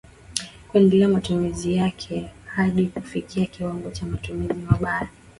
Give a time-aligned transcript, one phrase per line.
[0.71, 5.09] kuendeleza matumizi yake hadi kufikia kiwango cha matumizi mabaya